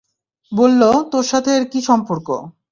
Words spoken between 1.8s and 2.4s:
সম্পর্ক?